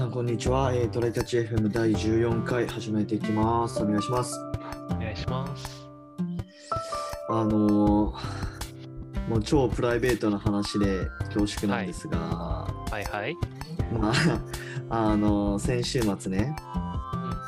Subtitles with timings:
[0.00, 0.72] さん、こんにちは。
[0.72, 3.82] えー、トライタッチ FM 第14回始めていきます。
[3.82, 4.34] お願いします。
[4.88, 5.86] お願いします。
[7.28, 13.36] あのー、もう超プライベートな話で恐縮なんですが、はいはい。
[13.92, 14.14] まあ、
[15.12, 16.56] あのー先週末ね、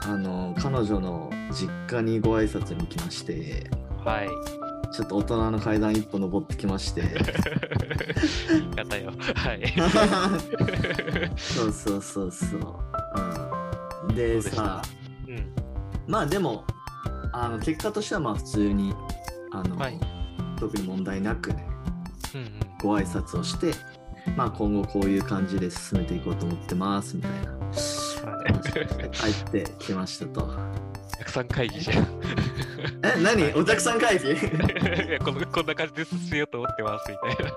[0.05, 4.29] うあのー彼女の実家にご挨拶に行きまして、ん、はい。
[4.93, 7.03] ちょっと大人の階段一歩登ってきまして、
[8.51, 9.13] 言い方よ。
[9.35, 9.73] はい。
[11.37, 12.61] そうそうそうそう。
[14.09, 14.83] うん、でさ、
[15.27, 15.55] うん。
[16.07, 16.65] まあでも、
[17.33, 18.95] あの結果としてはまあ普通に、
[19.53, 19.99] あの、はい
[20.59, 21.67] 特に問題なくね、
[22.35, 22.53] うんうん。
[22.81, 23.73] ご挨拶をして、
[24.37, 27.53] まあ今後こういう感じで進めていこうと思ってますみたいな
[29.11, 30.72] 帰ってきましたと。
[31.23, 32.05] お客さん会議じゃん。
[33.05, 34.35] え、何お客さん会議？
[35.25, 37.53] このこんな感じで進めようと思ってますみたいな。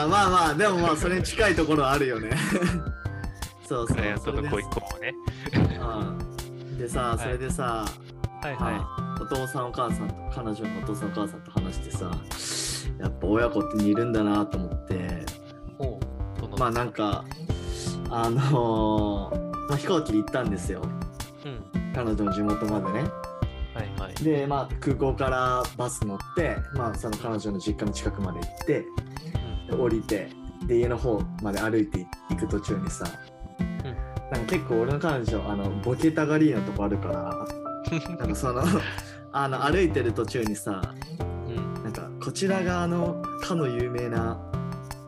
[0.00, 2.30] ああまあまあ、でもまあそれに近いところあるよね。
[3.68, 3.96] そうそう。
[3.96, 5.14] クライアントのご意向もね。
[5.52, 7.84] うんでさ、それでさ、
[8.42, 12.10] はいまはあお父さんお母さんと彼女のお父さんお母さんと話してさ
[12.98, 15.24] やっぱ親子って似るんだなと思って
[16.58, 17.24] まあなんか
[18.10, 20.82] あのーまあ、飛行機で行ったんですよ
[21.44, 21.83] うん。
[21.94, 23.08] 彼女の地元までね
[23.74, 24.14] はいはい。
[24.14, 28.84] でまあ空港からバス乗ってまあその彼女の実家の近くまで行って
[29.70, 30.28] で降りて
[30.66, 33.04] で家の方まで歩いていく途中にさ、
[34.30, 37.46] なんか結構俺の彼女あのボケたがりなとこあるから
[38.16, 38.62] なんかその
[39.32, 40.80] あの歩いてる途中にさ
[41.48, 41.56] うん。
[41.56, 41.84] うん。
[41.84, 44.38] なんかこちらがあのかの有名な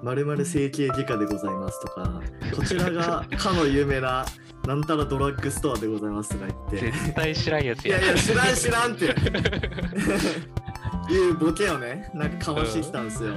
[0.03, 2.21] 〇〇整形外科でございますとか
[2.55, 4.27] こちらが かの有名な
[4.67, 7.99] なんたらドラッグストアでございますとか言って絶対知らんやつや。
[7.99, 9.05] いやいや知らん知らんって
[11.13, 13.35] いうボケをねなんかかましてきたんですよ。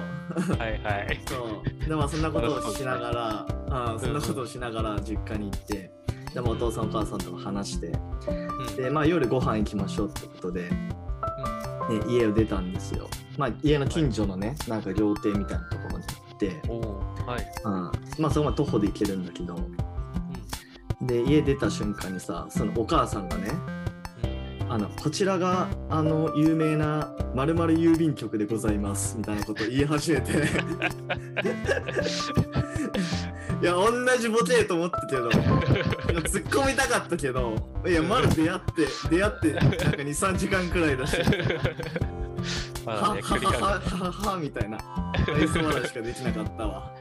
[0.58, 1.22] はいはい。
[1.28, 5.92] そうでまあそんなことをしながらあそんなことをしながら実家に行って
[6.34, 7.94] でもお父さんお母さんとも話して
[8.28, 8.32] う
[8.74, 10.90] んでまあ夜ご飯行きましょうってことで、ね、
[12.08, 13.08] 家を出たんですよ。
[13.38, 16.60] まあ家の近所のねなんか料亭みたいなところに行って、
[17.28, 17.46] はい。
[17.66, 17.74] うん、
[18.24, 19.56] まあそこまで徒歩で行けるんだけど
[21.02, 23.52] で家出た瞬間にさそのお母さんがね
[24.70, 30.32] あのこちらがあの有名な〇〇郵便局でございますみたいなことを言い始めて。
[33.62, 37.56] いや同じボケと思ったけど突っ込みたかったけど
[37.86, 41.18] いやまだ出会って出会ってなんか23時間くらいだし。
[42.86, 44.78] まはだね、距離感はははははみたいな。
[45.28, 46.92] 愛想笑いしかできなかったわ。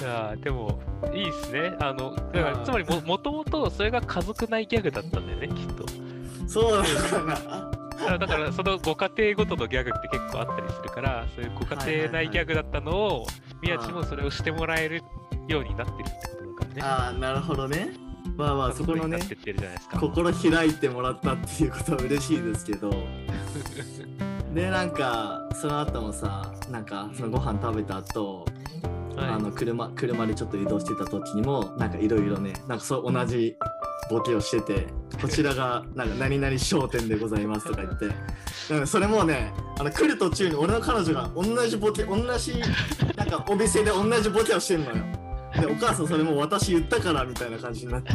[0.00, 0.78] いやーでも
[1.12, 1.76] いいっすね。
[1.80, 5.84] あの、だからつまりももともとそれが家族内ギャグだったんだよね、きっと。
[6.46, 7.70] そうなのかな
[8.14, 13.26] あだからそのご家庭ごとのギャグって結構あったりするから、そういうご家庭内ギャグだったのを、
[13.62, 15.02] 宮地もそれをしてもらえる
[15.48, 16.82] ようになってるってことだからね。
[16.82, 17.90] ああなるほどね
[18.36, 20.00] まあまあそこのね家族になってってるじゃないですか。
[20.00, 22.90] 心開いてもらったっていうことは嬉しいですけど
[24.52, 28.44] で なんかその後もさなんかそのご飯食べた後、
[29.16, 29.28] はい。
[29.30, 33.56] あの車車でちょっと移動してた時にもなんかいろいろねなんかそう同じ
[34.10, 34.86] ボケをしてて
[35.20, 38.06] こちらがなんか何々商店でございますとか言って
[38.70, 42.54] なんかそれもねあの来る途中に俺の彼女が同じボケ同じ
[43.16, 44.96] なんかお店で同じボケをしてんのよ。
[45.60, 48.10] でお母さんそれも私言ったからみたいな感じになって。
[48.12, 48.14] あ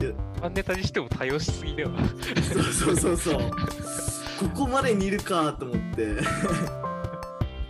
[0.00, 1.90] いや一般ネタにしても多用しすぎだよ。
[2.52, 3.40] そうそうそうそう。
[4.40, 6.16] ここまで似るかと思って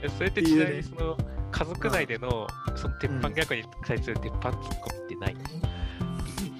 [0.03, 1.17] えそれってちなみにその
[1.51, 5.37] 家族内でのその鉄板ギャグに対する鉄板ツッコミってない、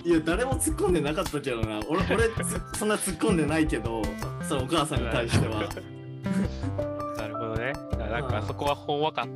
[0.05, 1.81] いや誰も突っ込んでなかったけどな。
[1.89, 4.03] 俺俺つそんな突っ込んでないけど
[4.49, 5.69] そのお母さんに対しては。
[7.17, 7.73] なるほどね。
[7.99, 9.27] なんかそこはほんわか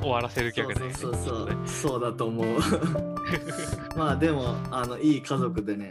[0.00, 0.94] 終わらせるギャグだよね。
[0.94, 1.58] そうそうそう。
[1.68, 2.46] そうだと思う。
[3.96, 5.88] まあでもあのいい家族でね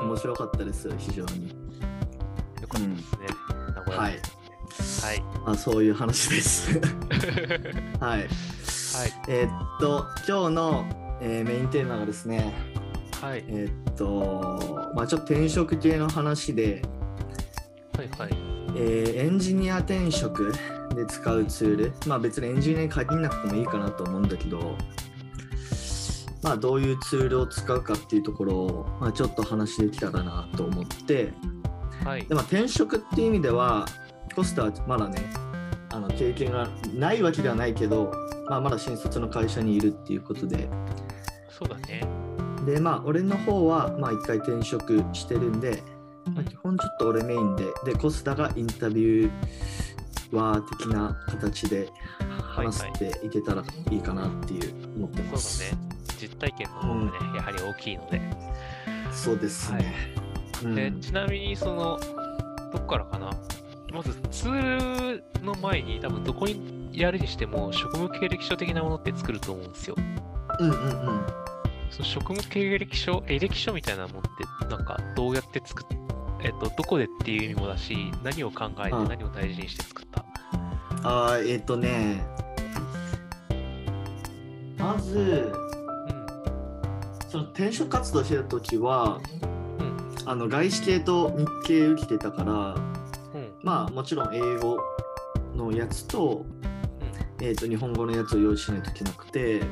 [0.00, 1.48] 面白かったですよ非常に。
[1.48, 3.26] よかったですね。
[3.74, 4.12] 名古屋はい。
[4.12, 4.20] で
[5.02, 5.22] はい。
[5.46, 6.78] あそういう話です
[7.98, 8.28] はいはい。
[9.28, 12.54] えーっと今日の、えーメインテーマがですね
[13.20, 13.44] はい。
[13.48, 16.82] えーっとまあちょっと転職系の話で
[17.96, 18.08] はい。
[18.16, 18.30] はい。
[18.76, 20.54] えーエンジニア転職
[20.94, 24.76] で使うツールまあ別にエンジニアに限らなくてもいいかなと思うんだけど
[26.42, 31.32] まあどういうツールを使うかっていうところを、まあ、ちょっと話できたらなと思って
[32.04, 32.34] はいで、。
[32.34, 33.86] まあ、転職っていう意味では
[34.32, 35.22] コスタはまだね
[35.92, 38.12] あの経験がないわけではないけど、
[38.48, 40.68] まあ、まだ新卒の会社にいるっていうことで
[41.50, 42.06] そうだね。
[42.66, 45.82] でまあ俺の方はまあ一回転職してるんで、
[46.34, 49.30] まあ、基本ちょっと俺メインででコスタがインタビュー
[50.36, 51.90] ワー的な形で
[52.40, 55.58] 話していけたらいいかなっていう思ってます。
[55.58, 55.92] そうだね。
[56.20, 58.20] 実体験の方がね、やはり大きいので。
[59.12, 59.94] そうですね。
[60.64, 61.98] うんでちなみに、その、
[62.72, 63.30] どっからかな？
[63.92, 69.96] まず、ツールの前に、多分どこにやるにしても、職務経歴書的なものって作ると思うんですよ。
[70.58, 71.26] うんうんうん。
[71.90, 75.86] その職務経歴書、履歴書みたいなもんって、なんか、どうやって作っ
[76.44, 80.24] えっと、どこでっていう意味もだし、何を考えて、うん何を大事にして作った？
[81.04, 82.20] あーえっ、とね、
[84.76, 85.52] まず、
[87.28, 89.20] その転職活動してた時は、
[89.78, 92.74] うんあの外資系と日系受けてたから、うん。
[92.74, 93.01] うん。
[93.62, 94.78] まあもちろん英語
[95.54, 96.44] のやつと,、
[97.40, 99.62] えー、と日本語のやつを用意しないといけなくて、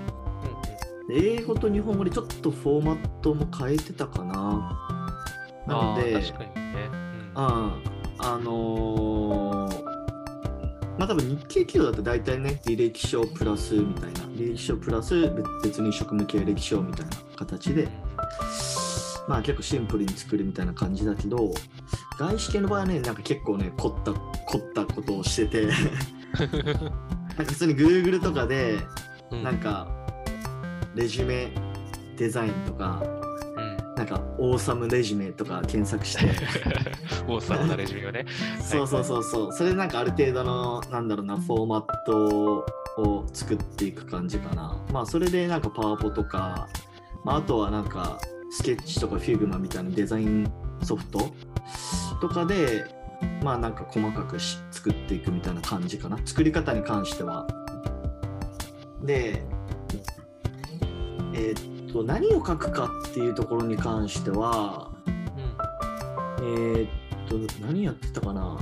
[1.11, 5.27] 英語と日本語でちょっとフォーマットも変えてたかな。
[5.67, 6.89] なので、確かにね。
[6.91, 7.33] うん。
[7.35, 7.77] あ
[8.19, 9.91] あのー
[10.99, 17.89] まあ多分日系企業だと大体ね履歴書プラスみたいな履歴書プラス別別に職務経歴書みたいな形で
[19.27, 21.55] まあ結構シンプルに作るみたいな感じだけど
[22.21, 25.69] 外資系の場合はねなんか結構ね凝った凝ったことをしてて。
[26.37, 28.79] なんか普通に Google とかで
[29.31, 29.43] うん。
[29.43, 29.89] なんか
[30.95, 31.51] レジュメ
[32.19, 33.03] デザインとか
[33.57, 33.95] うん。
[33.95, 36.27] なんか awesome resume とか検索して。
[37.27, 38.27] awesome なレジュメをね。
[38.61, 39.53] そうそうそうそう。
[39.55, 42.65] それでなんかある程度のなんだろうなフォーマット
[42.99, 44.77] を作っていく感じかな。
[44.93, 46.69] まあそれでなんかパワポとか、
[47.25, 48.19] まあ、あとはなんか
[48.51, 50.53] スケッチとか Figma みたいなデザイン
[50.83, 51.33] ソフト
[52.21, 52.85] とかで
[53.43, 57.47] まあなんか細かくし作っていくみたいな感じかな作り方に関しては
[59.03, 59.43] で
[61.35, 65.71] えーっと何を書くかっていうところに関してはうん。
[66.43, 66.91] えーっ
[67.29, 68.59] と、何やってたかな。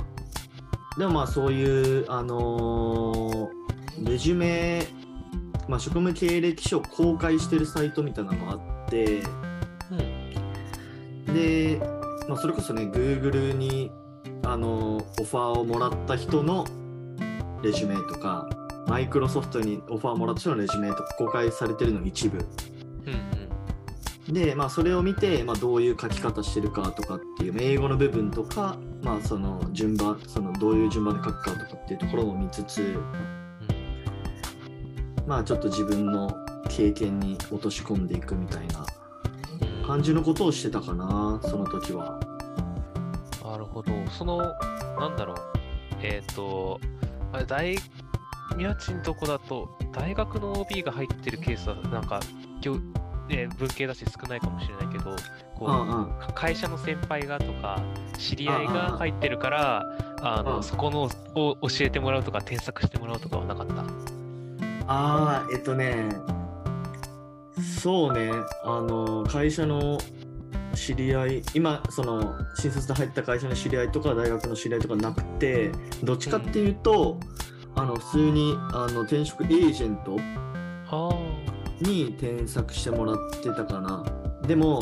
[0.97, 3.59] でもまあそういう、あのー
[4.05, 4.87] レジュメ、
[5.67, 9.21] まあ、職務経歴書を公開してるサイトみたいなのがあって、
[11.27, 11.33] うん。
[11.33, 11.81] で、
[12.29, 13.91] まあ、それこそね、Google に、
[14.45, 16.63] あのーオファーをもらった人の
[17.63, 18.47] レジュメとか、
[18.87, 22.45] マイクロソフトにオファーをもらった人のレジュメとか公開されてるの一部。
[24.27, 24.33] うん。
[24.33, 32.95] で、まあ、それを見て、まあ、どういう書き方してるかとかっていう英語の部分とか、まあ、その順番そのどういう順番で書くかとかっていうところも見つつ、
[35.25, 36.31] まあ、ちょっと自分の
[36.69, 38.98] 経験に落とし込んでいくみたいなうん。
[39.89, 42.19] 感じのことをしてたかなその時は。
[43.43, 43.91] なるほど。
[44.11, 44.37] その、
[44.99, 45.37] なんだろう。
[46.03, 46.79] えっ、と、
[47.33, 47.75] あれ大、
[48.55, 52.19] 宮地のとこだと、大学の OB が入ってるケースは、なんか、
[52.61, 52.77] きょ
[53.29, 55.15] ね、文系だし少ないかもしれないけど、
[55.55, 57.81] こう、うんうんか会社の先輩がとか、
[58.19, 59.83] 知り合いが入ってるから、
[60.21, 63.81] あの、うんそこのを教えてもらうとか、添削してもらうとかはなかった？
[64.91, 66.09] ああえっとね
[67.69, 68.31] そうね。
[68.63, 69.97] あの会社の
[70.75, 75.71] 知り合い今その新卒で入った会社の知り合いとか大学の知り合いとかなくて
[76.03, 77.19] どっちかっていうと、
[77.75, 80.17] あの普通にあの転職エージェント
[80.91, 81.09] あ
[81.81, 84.05] に添削してもらってたかな。
[84.47, 84.81] でも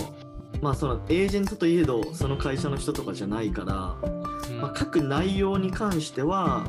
[0.62, 3.98] まあそのエージェントといえどその会社の人とかじゃないから、あ。
[4.50, 4.62] うん。
[4.62, 6.66] まあ、書く内容に関しては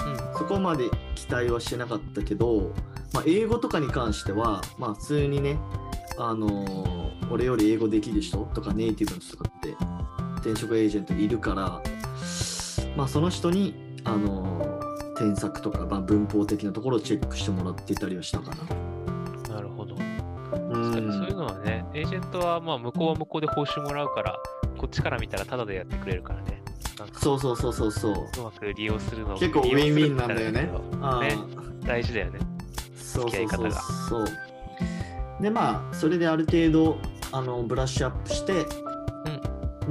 [0.00, 0.38] うん。
[0.38, 2.72] そこまで期待はしてなかったけど、
[3.16, 5.58] まあ、英語とかに関しては、まあ、普通にね、
[6.18, 9.74] あのー俺より英語できる人とかネイティブの人とかって
[10.48, 11.82] 転職エージェントいるから、
[12.96, 18.50] まあ、その人に、あのー添削とか、まあ、文法的なところをチェックしてもらってたりはしたか
[19.48, 19.54] な。
[19.54, 19.94] なるほど。
[19.94, 24.36] う確かにそういうんのはね、エージェントはまあ向こうは向こうで報酬もらうから、
[24.76, 26.62] こっちから見たらタダでやってくれるからね。
[27.14, 28.12] そうそうそうそうそう。
[28.12, 32.38] うまく利用するの結構ウィンウィンなんだよねって言ったあーらあれだけど大事だよね。
[33.16, 34.26] そうそうそう付き合い方がそう。
[35.40, 36.98] でまあそれである程度
[37.32, 38.64] あのブラッシュアップして、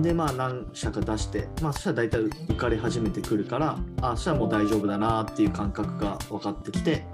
[0.01, 7.05] でまあ何社か出してまあそしたら大体受かり始めてくるからあそしたらもう大丈夫だなっていう感覚が分かってきて、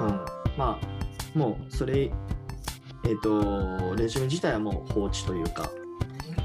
[0.00, 0.08] うん。
[0.56, 2.10] まあもうそれ
[3.04, 5.70] えっ、とレジュメ自体はもう放置というか、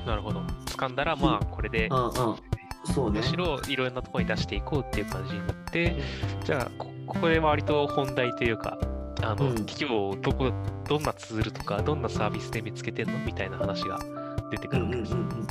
[0.05, 0.41] なるほど。
[0.65, 3.19] 掴んだらまあこれでうんうん、そうね。
[3.19, 5.99] むしろいろんなところに出していこうっていう感じになって、
[6.45, 8.77] じゃあこここで割と本題というか、
[9.21, 10.51] あの、うん企業をどこ
[10.87, 13.99] どんなツールとかどんなサービスで見つけてんのみたいな話が
[14.51, 15.13] 出てくうんるわけです。
[15.13, 15.47] うんうんうん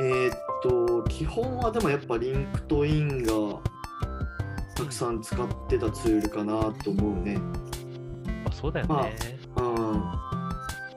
[0.00, 3.32] えーっと基本はでもやっぱ LinkedIn が
[4.76, 7.36] たくさん使ってたツールかなと思うね。
[8.44, 9.26] まあ、そうだよね。
[9.56, 10.04] まうん、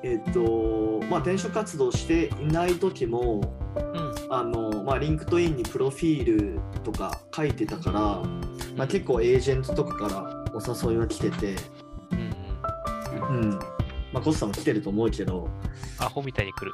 [0.04, 3.42] えーっとまあ転職活動していない時も
[3.76, 4.12] うん。
[4.34, 8.24] あの、まあ、 LinkedIn にプロフィールとか書いてたから
[8.76, 11.56] まあ、結構エージェントとかからお誘いは来てて、
[12.12, 13.42] うんうん。
[13.42, 13.60] うん。
[14.14, 15.48] まあ、コスさんも来てると思うけど、
[16.00, 16.74] アホみたいに来る。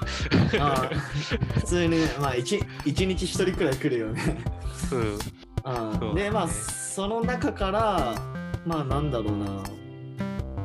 [0.60, 0.98] あー
[1.60, 4.44] 普通にね、まあ一、一日一人くらい来るよね。
[4.92, 5.20] うん。
[5.64, 8.16] あそうで、まあ、ねその中から、
[8.66, 9.46] まあ、なんだろうな。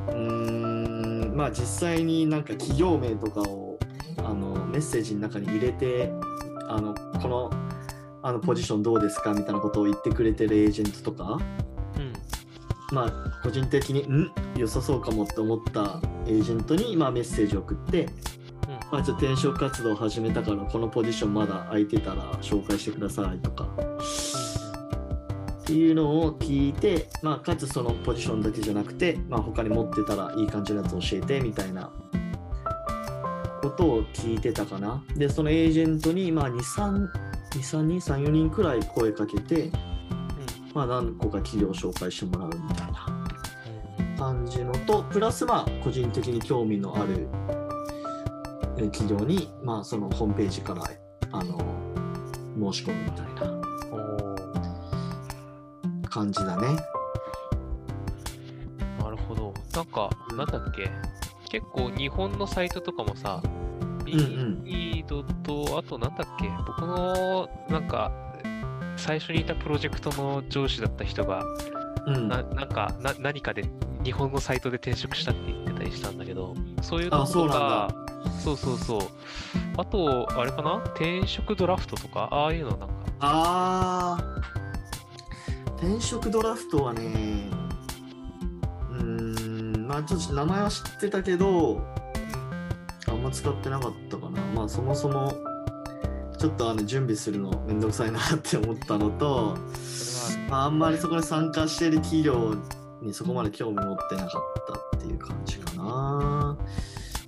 [0.08, 3.78] うーん、まあ、実際になんか企業名とかを、
[4.18, 6.10] あの、メッセージの中に入れて、
[6.68, 7.50] あの、この、
[8.22, 11.38] あの、ポジションどうですかみたいなことを言ってくれてるエージェントとか、
[11.96, 12.12] うん。
[12.94, 14.30] まあ、個人的に、ん？
[14.56, 18.08] 良さそうかもって思ったエージェントに、まあ、メッセージを送って、
[18.92, 23.66] まあ、ちょっと転職活動を始めたから、このポジションまだ空いてたら紹介してくださいとか、
[25.62, 31.90] っていうのを聞いて、まあ、かつそのポジションだけじゃなくて、まあ、他に持ってたらいい感じのやつ教えてみたいな
[33.62, 35.02] ことを聞いてたかな。
[35.16, 37.08] で、そのエージェントに、まあ、2、
[37.60, 39.70] 3、2、3人、3、4人くらい声かけて、
[40.74, 43.06] まあ、何個か企業を紹介してもらうみたいな。
[44.18, 47.26] 感じのとプラスまあ個人的に興味のある
[48.76, 50.84] えー企業にまあそのホームページから
[51.32, 51.58] あの
[52.72, 53.60] 申し込むみたいな
[56.08, 56.76] 感じだね。
[59.00, 59.52] なるほど。
[59.74, 60.88] なんか、なんだっけ？
[61.50, 63.42] 結構日本のサイトとかもさ、
[64.16, 66.48] ビんードと、あとなんだっけ？
[66.66, 68.12] 僕の、なんか、
[68.96, 71.44] 最初にいたプロジェクトの上司だった人が、
[72.06, 73.64] うん、ななんかな、何かで
[74.04, 77.94] 日本のサイトで転職したって言ってたりしたんだけど、そういうとあそうことか、
[78.42, 79.00] そうそうそう。
[79.76, 80.76] あと、あれかな？
[80.94, 82.88] 転職ドラフトとか、ああいうのなんか、
[83.20, 84.42] あー。
[85.84, 87.48] 転職ドラフトはね
[88.92, 91.84] うーんまあちょっと名前は知ってたけど
[93.32, 95.34] 使ってなかったかなまあそもそも
[96.38, 99.56] ちょっとあの準備するのめんどくさいなって思ったのと
[100.48, 102.54] まあ、あんまりそこに参加してる企業
[103.00, 106.56] にそこまで興味持ってなかったっていう感じかな。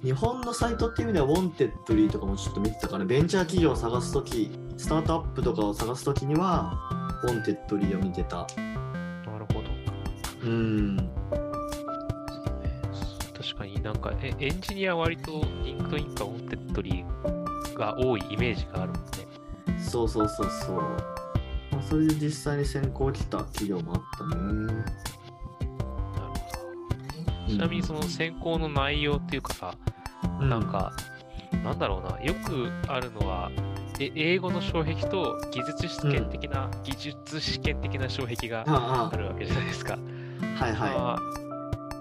[0.02, 8.46] 日本のサイトっていう意味では、 Wantedly とかもちょっと見てたから、ベンチャー企業を探すとき、スタートアップとかを探すときには、 Wantedly を見てた。
[8.56, 9.62] なるほど。
[10.42, 10.96] うん。
[13.85, 19.79] なんかえエンジニアは割と LinkedIn か Wantedly が多いイメージがあるもんね。
[19.79, 20.76] そうそうそうそう。
[21.71, 24.43] まあ、それで実際に選考来た企業もあったね。
[24.43, 24.79] なる
[26.17, 27.53] ほど。
[27.53, 29.75] ちなみにその選考の内容っていうかさ、
[30.41, 30.93] うんなん、か、
[31.62, 33.50] なんだろうな、よくあるのは、
[34.00, 39.99] え英語の障壁と技術試験的な、技術試験的な障壁がああるわけじゃないですか。
[40.59, 41.43] あ、はいはまあ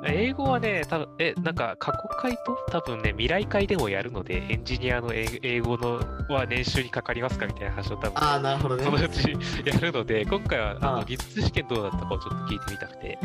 [0.06, 2.58] 英語はね、多分え、なんか過去回と？
[2.72, 8.12] 多分ね、未来会でもやるので、エンジニアの英英語のは年収にかかりますかみたいな話を多い。
[8.12, 8.92] 分、ああ、なるほどねそ。
[8.92, 9.32] のうち
[9.66, 13.18] やるので、今回はあの技術試験どうだったかをちょっと聞いてみたくて。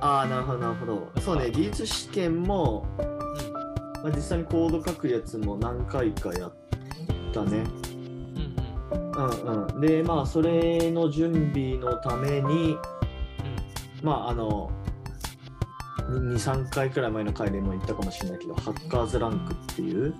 [0.00, 1.12] ああ、なるほど、なるほど。
[1.20, 2.86] そうね、技術試験も、
[4.02, 6.52] まあ、実際にコード書くやつも何回かやっ
[7.32, 7.64] たね。
[8.34, 8.54] うん。
[9.16, 9.42] うんうん。
[9.46, 9.80] うんうん。
[9.80, 12.78] で、まあ、それの準備のために、
[14.02, 14.70] まあ、あの、
[16.10, 20.06] 2、3回くらい前の回でも言ったかもしれないけど、ハッカーズランクっていう、うん。
[20.06, 20.14] うん。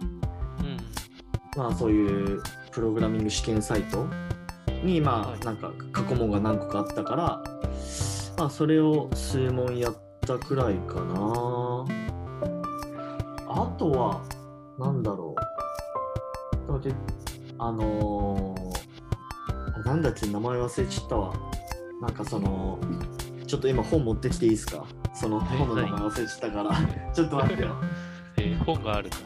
[1.57, 4.07] まあ、そういうプログラミング試験サイト
[4.85, 7.43] に、まはいあ、なんか過去問が何個かあったから、
[8.39, 11.85] まあ、それを数問やったくらいかな。
[13.49, 14.23] あとは、
[14.79, 15.35] なんだろ
[16.69, 16.73] う。
[16.73, 16.95] だって
[17.59, 21.35] あのー、なんだっけ、名前忘れちゃったわ。
[22.01, 22.79] なんかその、
[23.47, 24.87] ちょっと今本持ってきていいですか？
[25.15, 26.71] その本の名前忘れちゃったから。
[27.13, 27.75] ちょっと待ってよ。
[28.37, 29.17] えー本があるんだ。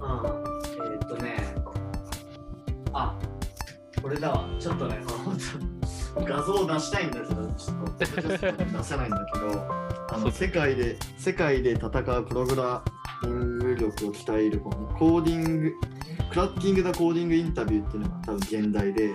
[0.00, 0.26] うん。
[0.26, 1.54] えーっとね、
[2.92, 3.14] あ、
[4.02, 4.44] これだわ。
[4.58, 5.00] ちょっとね、
[6.16, 8.06] 画像を出したいんだけど、ちょっと、出
[8.84, 9.66] せないんだけど、
[10.12, 12.82] あの世界で、世界で戦うプログラ
[13.22, 15.72] ミング力を鍛える本、コーディング、
[16.30, 19.12] クラッキング・ザ・コーディング・インタビューっていうのが多分現代で、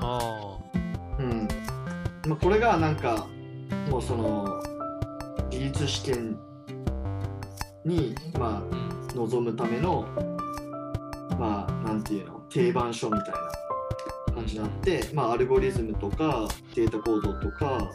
[0.00, 0.58] あ
[1.18, 1.48] うん。
[2.26, 3.26] まあ、これがなんか、
[3.88, 4.60] もうその、
[5.64, 6.38] 技術試験
[7.86, 8.60] に、まあ、あ。
[8.60, 8.94] うん。
[9.14, 10.04] 望むための
[11.38, 13.28] まあなんていうの定番書みたい
[14.26, 17.90] な感じになって、まあ、アルゴリズムとかデータコードとか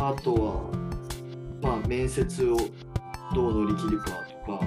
[0.00, 0.70] あとは、
[1.62, 2.56] まあ、面接を
[3.34, 4.66] どう乗り切るかとか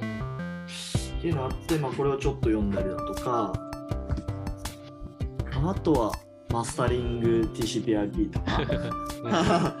[0.00, 0.66] うん。
[1.18, 3.52] っていうのあって、まあ、これをちょっと読んだりだとか
[5.54, 6.12] あとは
[6.50, 8.60] マスタリング TCPIP とか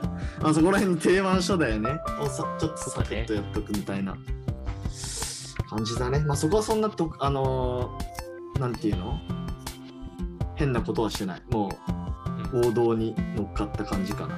[0.00, 0.05] うん
[0.42, 4.16] あそこら辺の定番書だよねをさちょっとサクッとやっとくみたいな
[5.68, 9.18] 感じだねまあそこはそんなとあのーなんていうの？
[10.54, 11.68] 変なことはしてないも
[12.52, 14.34] ううん王道に乗っかった感じかな。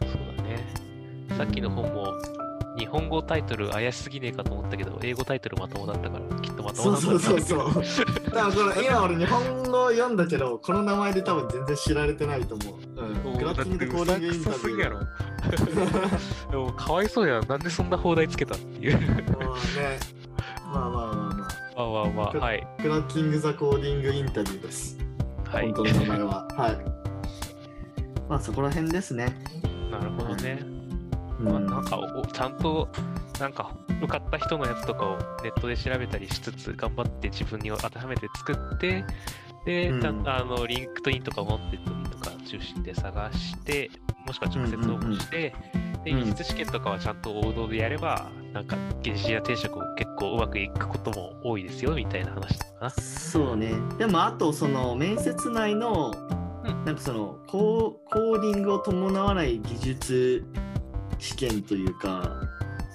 [0.00, 0.66] そうだね。
[1.38, 2.12] さっきの本も、
[2.76, 8.06] 日本語タイトル怪しすぎねえかと思ったけど、英語タイトルまともだったから、きっとまともそうなんだそうそうそう。
[8.30, 12.76] 多分これ今俺日本語読んだけど、この名前で多分全然知られてないと思う。
[13.00, 13.38] うん。
[13.38, 15.31] グラッキングコーディングインタビュー。
[16.50, 17.48] でもかわいそうやん。
[17.48, 18.98] なんでそんな放題つけたっていう。
[18.98, 19.98] まあね。
[20.72, 21.62] まあまあまあまあ。
[21.74, 22.66] まあまあまあ、はい。
[22.80, 24.98] クラッキング・ザ・コーディング・インタビューです。
[25.48, 25.74] はい本。
[25.74, 26.48] 当の名前は。
[26.56, 26.76] はい。
[28.28, 29.34] まあそこら辺ですね。
[29.90, 30.58] なるほどね。
[30.62, 30.82] うん
[31.42, 32.88] まあ、なんかおちゃんと
[33.40, 39.04] なんか受かった人のやつとかをネットで調べたりしつつ頑張って自分に当てはめて作って
[39.64, 42.01] で、うんあの LinkedIn とかモンテッド
[42.56, 43.90] インとか中心で探して
[44.26, 45.54] もしくは直接応募して、
[46.04, 52.90] でうん技術試験とかはちゃんと王道でやればなんかエンジニア転職結構うまくいくことも多いですよみたいな話かな。
[52.90, 53.72] そうね。
[53.98, 56.42] でもあとその面接内の、うん
[56.84, 60.44] なんかそのコーコーディングを伴わない技術
[61.18, 62.40] 試験というか、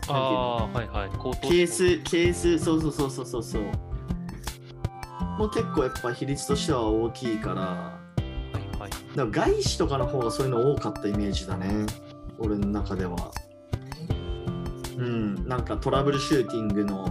[0.10, 1.10] ああはいはい。
[1.42, 3.64] ケース、ケース、そうそうそうそうそうそう。
[5.38, 7.97] もう結構やっぱ比率としては大きいから、
[8.90, 9.32] はいはい。
[9.32, 11.86] だから外資とかの方がそういうの多かったイメージだね。
[12.40, 13.32] 俺の中では。
[14.98, 17.08] うん、なんかトラブルシューティングの、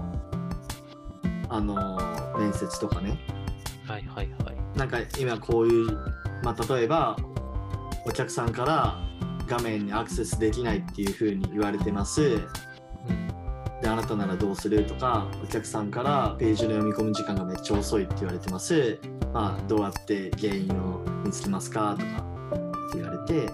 [1.48, 3.18] あのー面接とかね。
[3.86, 4.78] はいはいはい。
[4.78, 5.92] なんか今こういう、
[6.42, 7.16] まあ、例えば
[8.04, 8.98] お客さんから
[9.46, 12.22] 画面にアクセスできないっていう風に言われてます。
[12.22, 12.46] うん
[13.82, 18.98] で、あなたならどうするとか、お客さんからページの読み込む時間がめっちゃ遅いって言われてます。
[19.36, 21.94] まあ、どうやって原因を見つけますか？
[21.94, 22.24] とか
[22.88, 23.52] って言われて、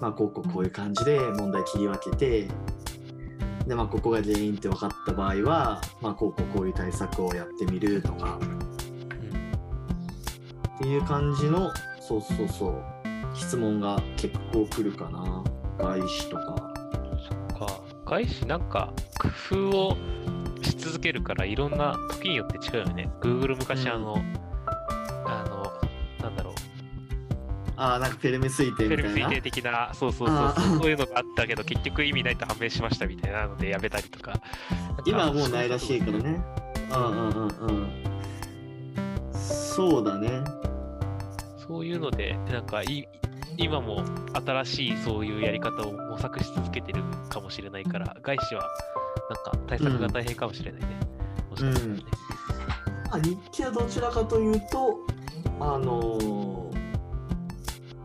[0.00, 2.48] まあ、こうこうこういう感じで問題切り分けて、
[3.66, 8.58] で、まあ、ここが原因って分かった場合は、まあ、こうこうこういう対策をやってみるとか、うん
[10.76, 12.80] っていう感じの、そうそうそう、
[13.34, 15.42] 質問が結構来るかな。
[15.78, 16.74] 外資とか。
[17.28, 17.66] そっか。
[18.04, 18.92] 外資なんか
[19.50, 19.96] 工夫を
[20.62, 23.10] し続けるからいろんな時によって違うよね。
[23.20, 24.45] Google 昔うんあの、あ
[27.76, 28.96] ああ、なんかフェルメ推定みたいな？
[28.96, 34.34] ルミ推定的な、そうそうそうそう、そういうのがあったけど結局意味ないと判明しましたみたいなのでやめたりとか。
[35.04, 36.42] 今はもうないらしいからね。
[36.90, 37.88] うんうんうんうん。
[39.34, 40.42] そうだね。
[41.68, 43.06] そういうので、なんかい
[43.58, 44.02] 今も
[44.46, 48.62] 新しいそういうやり方を模索し続けてるかもしれないから、外資は
[49.28, 50.88] なんか対策が大変かもしれないね。
[51.50, 52.02] もしかしたらね。
[53.10, 54.98] あ日記はどちらかというと、
[55.60, 56.65] あのー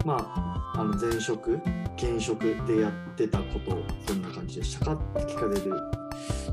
[0.03, 1.59] まあ、あの前職、
[1.95, 3.77] 現職でやってたこと、
[4.13, 4.93] どんな感じでしたか？
[4.93, 5.69] って聞かれる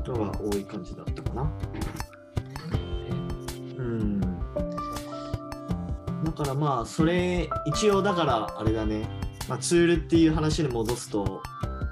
[0.05, 1.51] のが多い感じだったかな。
[3.77, 4.19] うん。
[6.23, 9.09] だからまあ、それ、一応だから、あれだね、
[9.47, 11.41] まあ、ツールっていう話に戻すと、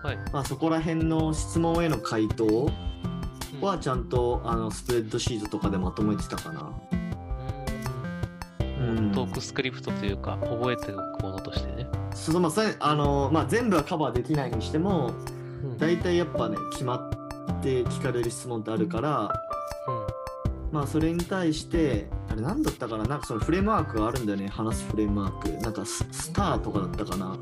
[0.04, 0.18] はい。
[0.32, 6.72] まあ、そこら辺の質問への回答うんはちゃんとあのスプレッドシートとかでまとめてたかな。
[8.98, 11.88] うんトークスクリプトというか、覚えておくものとしてね。
[12.14, 15.14] そうまあそれあのまあ、全部はカバーできないにしても
[15.64, 19.32] うん大体やっぱね決まって聞かれる質問ってあるから
[20.72, 27.38] まあそれに対してあれ何だったかななんかそのフレームワークがあるんだよね話すフレームワークなんかススターとかだったかな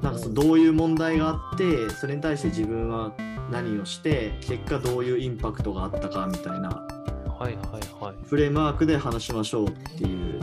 [0.00, 3.12] なんかそのどういう問題があってそれに対して自分は
[3.50, 6.86] 何をして結果どういうインパクトがあったかみたいな
[7.38, 8.16] はいはいはい。
[8.24, 10.37] フレームワークで話しましょうっていう。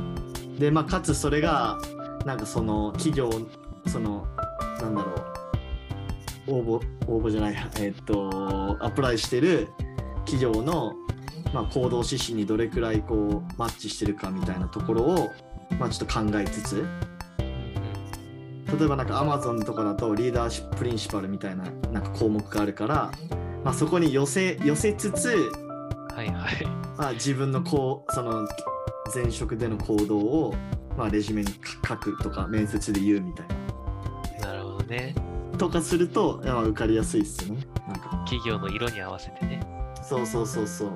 [0.60, 1.78] で、まあ、かつそれが、
[2.26, 3.30] なんかその企業、
[3.88, 4.28] その、
[4.82, 5.12] なんだろ
[6.48, 9.70] う、応募、応募じゃない、えっと、アプライしてる
[10.26, 10.94] 企業の、
[11.54, 15.30] まあ、行動指針にどれくらいこう、マッチしてるかみたいなところを、
[15.80, 16.86] まあ、ちょっと考えつつ、
[18.78, 23.12] 例えばなんか Amazon とかだとリーダーシッププリンシパルみたいななんか項目があるから、
[23.64, 25.30] まあ、そこに寄せ寄せつつ、
[26.14, 26.66] はいはい。
[26.98, 28.48] まあ、自分のこうその
[29.14, 30.56] 前職での行動を、
[30.98, 31.52] まあ、レジュメに
[31.88, 33.48] 書くとか面接で言うみたい
[34.42, 35.16] ななるほどね。
[35.58, 39.62] とかすると、まあ、受かりやすいっすねなんか企業の色に合わせてね。
[40.04, 40.92] そうそうそうそう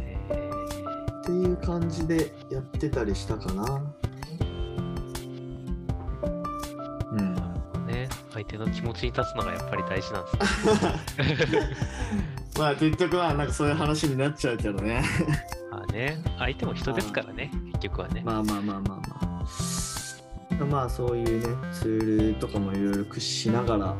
[0.00, 3.82] えーっていう感じでやってたりしたかな
[7.12, 7.34] うん
[7.86, 8.08] ね。
[8.32, 11.66] 相手の気持ちに立つのがやっぱり大事なんですね。
[12.58, 15.02] まあ結局はなんかそういう話になっちゃうけどね
[15.70, 18.22] まあね、相手も人ですからね、結局はね。
[18.24, 19.04] まあまあまあまあま
[20.60, 23.96] あまあそういうねツールとかもいろいろ駆使しながら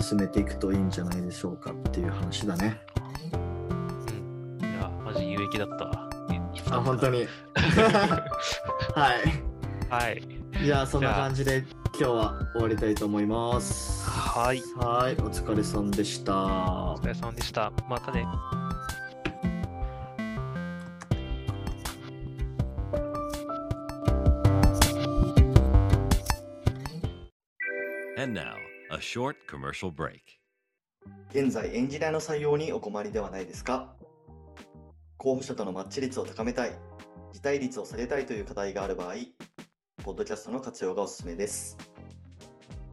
[0.00, 2.80] 進めていくといいんじゃないでしょうかっていう話だね
[4.60, 4.66] うん。
[4.66, 6.06] いや、マジ有益だった
[6.70, 7.20] あ本当に。
[7.20, 7.26] に
[8.94, 9.46] はい
[9.90, 10.22] はい。
[10.64, 11.64] じゃあそんな感じで
[11.98, 13.95] 今日は終わりたいと思います。
[14.08, 14.62] はい。
[14.76, 16.98] はい、お疲れさんでしたお。
[16.98, 17.72] 疲れ様でした。
[17.88, 18.24] またね。
[28.18, 28.54] And now,
[28.90, 30.20] a short commercial break.
[31.30, 33.94] 現在エンジニアの採用にお困りではないですか？
[35.16, 36.72] 候補者とのマッチ率を高めたい、
[37.32, 39.14] 辞退率を下げたいという課題がある場合、
[40.02, 41.76] ポッドキャストの活用がおすすめです。